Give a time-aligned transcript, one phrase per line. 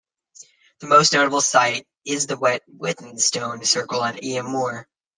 [0.79, 4.87] The most notable site is the Wet Withens stone circle on Eyam Moor.